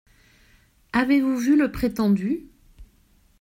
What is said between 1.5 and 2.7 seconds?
le prétendu?